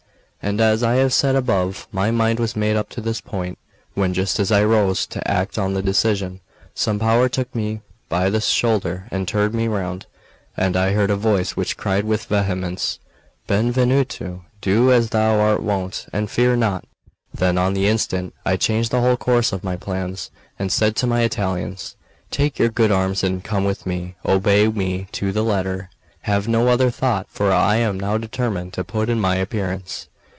And 0.43 0.59
as 0.59 0.81
I 0.81 0.95
have 0.95 1.13
said 1.13 1.35
above, 1.35 1.87
my 1.91 2.09
mind 2.09 2.39
was 2.39 2.55
made 2.55 2.75
up 2.75 2.89
to 2.89 2.99
this 2.99 3.21
point; 3.21 3.59
when, 3.93 4.11
just 4.11 4.39
as 4.39 4.51
I 4.51 4.63
rose 4.63 5.05
to 5.05 5.25
act 5.31 5.59
on 5.59 5.75
the 5.75 5.83
decision, 5.83 6.39
some 6.73 6.97
power 6.97 7.29
took 7.29 7.53
me 7.53 7.81
by 8.09 8.31
the 8.31 8.41
shoulder 8.41 9.07
and 9.11 9.27
turned 9.27 9.53
me 9.53 9.67
round, 9.67 10.07
and 10.57 10.75
I 10.75 10.93
heard 10.93 11.11
a 11.11 11.15
voice 11.15 11.51
which 11.55 11.77
cried 11.77 12.05
with 12.05 12.25
vehemence: 12.25 12.97
"Benvenuto, 13.47 14.43
do 14.61 14.91
as 14.91 15.09
thou 15.11 15.39
art 15.39 15.61
wont, 15.61 16.07
and 16.11 16.27
fear 16.27 16.55
not!" 16.55 16.85
Then, 17.31 17.59
on 17.59 17.75
the 17.75 17.85
instant, 17.87 18.33
I 18.43 18.57
changed 18.57 18.89
the 18.89 19.01
whole 19.01 19.17
course 19.17 19.53
of 19.53 19.63
my 19.63 19.75
plans, 19.75 20.31
and 20.57 20.71
said 20.71 20.95
to 20.97 21.07
my 21.07 21.21
Italians: 21.21 21.95
"Take 22.31 22.57
your 22.57 22.69
good 22.69 22.91
arms 22.91 23.23
and 23.23 23.43
come 23.43 23.63
with 23.63 23.85
me; 23.85 24.15
obey 24.25 24.67
me 24.69 25.05
to 25.11 25.31
the 25.31 25.43
letter; 25.43 25.91
have 26.21 26.47
no 26.47 26.67
other 26.69 26.89
thought, 26.89 27.27
for 27.29 27.51
I 27.51 27.75
am 27.75 27.99
now 27.99 28.17
determined 28.17 28.73
to 28.73 28.83
put 28.83 29.07
in 29.07 29.19
my 29.19 29.35
appearance. 29.35 30.07